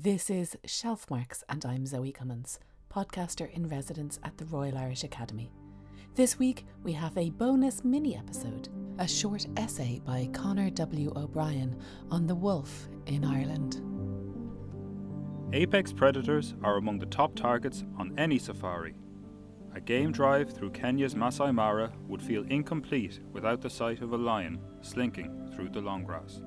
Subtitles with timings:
[0.00, 5.50] This is Shelfmarks, and I'm Zoë Comyns, podcaster in residence at the Royal Irish Academy.
[6.14, 8.68] This week, we have a bonus mini episode,
[9.00, 11.12] a short essay by Conor W.
[11.16, 11.76] O'Brien
[12.12, 13.82] on the wolf in Ireland.
[15.52, 18.94] Apex predators are among the top targets on any safari.
[19.74, 24.16] A game drive through Kenya's Masai Mara would feel incomplete without the sight of a
[24.16, 26.40] lion slinking through the long grass.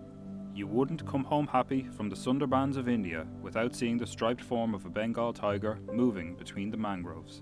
[0.61, 4.75] You wouldn't come home happy from the Sundarbans of India without seeing the striped form
[4.75, 7.41] of a Bengal tiger moving between the mangroves.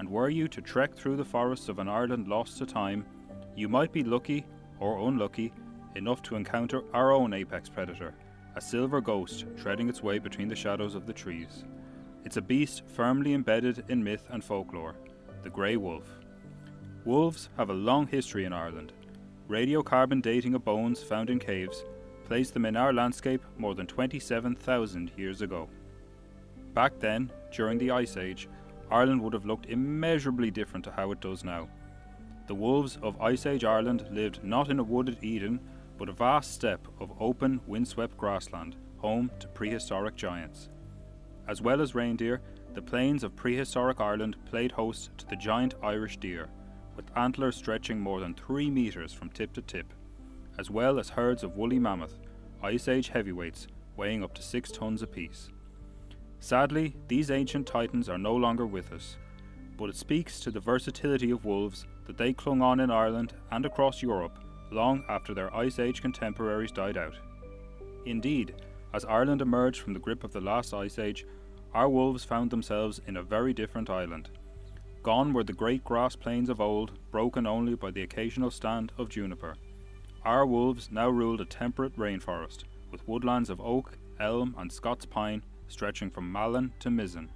[0.00, 3.06] And were you to trek through the forests of an Ireland lost to time,
[3.54, 4.44] you might be lucky
[4.80, 5.52] or unlucky
[5.94, 8.12] enough to encounter our own apex predator,
[8.56, 11.62] a silver ghost treading its way between the shadows of the trees.
[12.24, 14.96] It's a beast firmly embedded in myth and folklore,
[15.44, 16.08] the grey wolf.
[17.04, 18.94] Wolves have a long history in Ireland.
[19.48, 21.84] Radiocarbon dating of bones found in caves
[22.24, 25.68] placed them in our landscape more than 27,000 years ago.
[26.74, 28.48] Back then, during the Ice Age,
[28.90, 31.68] Ireland would have looked immeasurably different to how it does now.
[32.46, 35.60] The wolves of Ice Age Ireland lived not in a wooded Eden,
[35.98, 40.68] but a vast steppe of open, windswept grassland, home to prehistoric giants.
[41.48, 42.40] As well as reindeer,
[42.74, 46.48] the plains of prehistoric Ireland played host to the giant Irish deer,
[46.96, 49.92] with antlers stretching more than three metres from tip to tip,
[50.58, 52.18] as well as herds of woolly mammoth,
[52.62, 55.50] Ice Age heavyweights weighing up to six tons apiece.
[56.40, 59.16] Sadly, these ancient titans are no longer with us,
[59.76, 63.64] but it speaks to the versatility of wolves that they clung on in Ireland and
[63.64, 64.38] across Europe
[64.70, 67.14] long after their Ice Age contemporaries died out.
[68.06, 68.54] Indeed,
[68.94, 71.26] as Ireland emerged from the grip of the last Ice Age,
[71.74, 74.30] our wolves found themselves in a very different island.
[75.02, 79.08] Gone were the great grass plains of old, broken only by the occasional stand of
[79.08, 79.56] juniper.
[80.24, 85.42] Our wolves now ruled a temperate rainforest, with woodlands of oak, elm, and Scots pine
[85.66, 87.28] stretching from Malin to Mizen.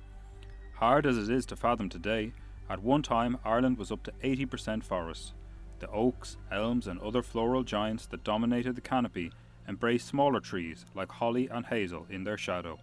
[0.74, 2.32] Hard as it is to fathom today,
[2.70, 5.32] at one time Ireland was up to 80% forest.
[5.80, 9.32] The oaks, elms, and other floral giants that dominated the canopy
[9.66, 12.78] embraced smaller trees like holly and hazel in their shadow.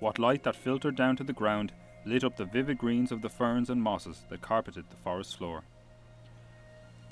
[0.00, 1.72] What light that filtered down to the ground
[2.04, 5.64] lit up the vivid greens of the ferns and mosses that carpeted the forest floor.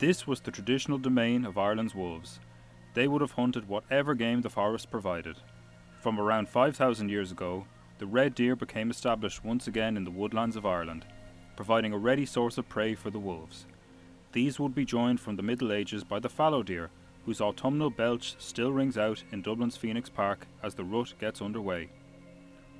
[0.06, 2.38] This was the traditional domain of Ireland's wolves.
[2.92, 5.36] They would have hunted whatever game the forest provided.
[6.02, 7.64] From around 5,000 years ago,
[7.96, 11.06] the red deer became established once again in the woodlands of Ireland,
[11.56, 13.64] providing a ready source of prey for the wolves.
[14.32, 16.90] These would be joined from the Middle Ages by the fallow deer,
[17.24, 21.88] whose autumnal belch still rings out in Dublin's Phoenix Park as the rut gets underway.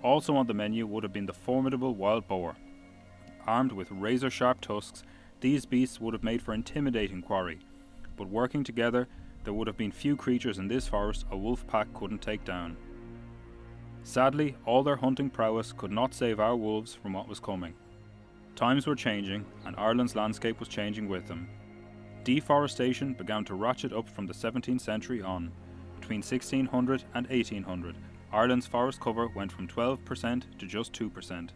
[0.03, 2.55] Also on the menu would have been the formidable wild boar.
[3.47, 5.05] Armed with razor sharp tusks
[5.41, 7.59] these beasts would have made for intimidating quarry,
[8.17, 9.09] but working together,
[9.45, 12.77] there would have been few creatures in this forest a wolf pack couldn't take down.
[14.03, 17.75] Sadly, all their hunting prowess could not save our wolves from what was coming.
[18.57, 21.49] Times were changing, and Ireland's landscape was changing with them.
[22.23, 25.53] Deforestation began to ratchet up from the 17th century on.
[26.01, 27.97] Between 1600 and 1800,
[28.33, 31.51] Ireland's forest cover went from 12% to just 2%.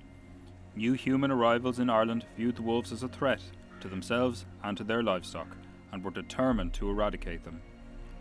[0.77, 3.43] New human arrivals in Ireland viewed the wolves as a threat
[3.81, 5.57] to themselves and to their livestock,
[5.93, 7.61] and were determined to eradicate them.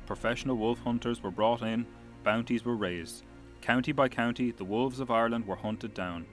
[0.05, 1.85] Professional wolf hunters were brought in,
[2.23, 3.23] bounties were raised.
[3.61, 6.25] County by county, the wolves of Ireland were hunted down.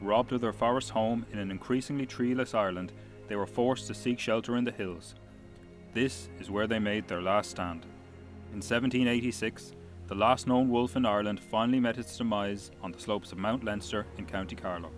[0.00, 2.92] Robbed of their forest home in an increasingly treeless Ireland,
[3.28, 5.14] they were forced to seek shelter in the hills.
[5.92, 7.84] This is where they made their last stand.
[8.52, 9.72] In 1786,
[10.06, 13.62] the last known wolf in Ireland finally met its demise on the slopes of Mount
[13.64, 14.90] Leinster in County Carlow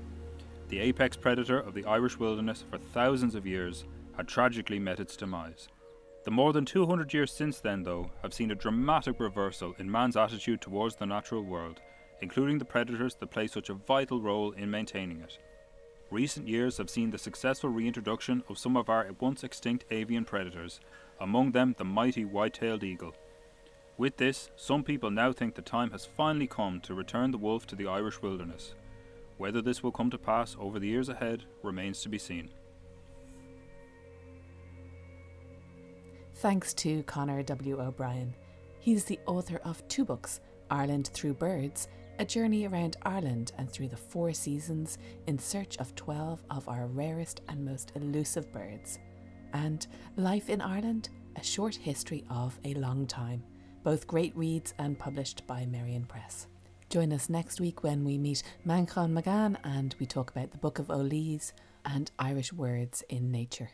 [0.73, 3.85] the apex predator of the Irish wilderness for thousands of years,
[4.17, 5.69] had tragically met its demise.
[6.25, 10.17] The more than 200 years since then, though, have seen a dramatic reversal in man's
[10.17, 11.83] attitude towards the natural world,
[12.23, 15.37] including the predators that play such a vital role in maintaining it.
[16.11, 20.81] Recent years have seen the successful reintroduction of some of our once extinct avian predators,
[21.21, 23.15] among them the mighty white tailed eagle.
[23.99, 27.67] With this, some people now think the time has finally come to return the wolf
[27.67, 28.75] to the Irish wilderness.
[29.39, 32.51] Whether this will come to pass over the years ahead remains to be seen.
[36.37, 37.81] Thanks to Conor W.
[37.81, 38.35] O'Brien.
[38.81, 40.41] He's the author of two books
[40.71, 41.89] Ireland Through Birds,
[42.19, 46.87] a journey around Ireland and through the four seasons in search of 12 of our
[46.87, 48.99] rarest and most elusive birds,
[49.53, 49.87] and
[50.17, 53.43] Life in Ireland, a short history of a long time,
[53.83, 56.47] both great reads and published by Merrion Press.
[56.93, 60.79] Join us next week when we meet Manchán Magan and we talk about the Book
[60.79, 61.53] of Ullís
[61.87, 63.71] and Irish words in nature.